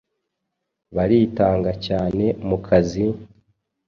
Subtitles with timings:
[0.95, 3.05] baritanga cyane mu kazi,